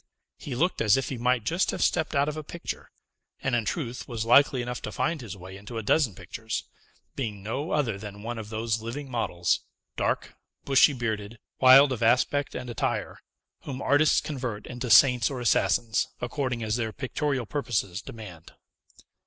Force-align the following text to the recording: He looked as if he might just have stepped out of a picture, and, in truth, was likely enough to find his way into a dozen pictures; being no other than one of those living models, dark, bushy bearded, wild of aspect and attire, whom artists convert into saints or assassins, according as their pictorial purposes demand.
He 0.39 0.55
looked 0.55 0.81
as 0.81 0.97
if 0.97 1.09
he 1.09 1.19
might 1.19 1.43
just 1.43 1.69
have 1.69 1.83
stepped 1.83 2.15
out 2.15 2.27
of 2.27 2.35
a 2.35 2.41
picture, 2.43 2.89
and, 3.43 3.53
in 3.53 3.65
truth, 3.65 4.07
was 4.07 4.25
likely 4.25 4.63
enough 4.63 4.81
to 4.81 4.91
find 4.91 5.21
his 5.21 5.37
way 5.37 5.55
into 5.55 5.77
a 5.77 5.83
dozen 5.83 6.15
pictures; 6.15 6.63
being 7.15 7.43
no 7.43 7.69
other 7.69 7.99
than 7.99 8.23
one 8.23 8.39
of 8.39 8.49
those 8.49 8.81
living 8.81 9.11
models, 9.11 9.59
dark, 9.97 10.33
bushy 10.65 10.93
bearded, 10.93 11.37
wild 11.59 11.91
of 11.91 12.01
aspect 12.01 12.55
and 12.55 12.67
attire, 12.67 13.19
whom 13.65 13.79
artists 13.79 14.21
convert 14.21 14.65
into 14.65 14.89
saints 14.89 15.29
or 15.29 15.39
assassins, 15.39 16.07
according 16.19 16.63
as 16.63 16.77
their 16.77 16.91
pictorial 16.91 17.45
purposes 17.45 18.01
demand. 18.01 18.53